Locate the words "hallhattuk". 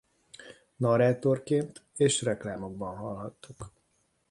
2.97-3.71